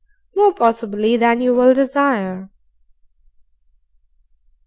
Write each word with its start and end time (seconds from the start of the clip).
More, 0.35 0.51
possibly, 0.51 1.15
than 1.15 1.41
you 1.41 1.53
will 1.53 1.75
desire. 1.75 2.49